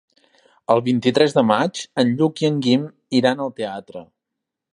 El 0.75 0.79
vint-i-tres 0.87 1.35
de 1.39 1.43
maig 1.49 1.83
en 2.05 2.15
Lluc 2.21 2.43
i 2.45 2.49
en 2.53 2.59
Guim 2.65 2.89
iran 3.21 3.45
al 3.47 3.55
teatre. 3.61 4.05